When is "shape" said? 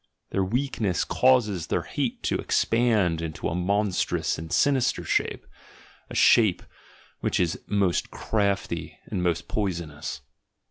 5.03-5.45, 6.15-6.63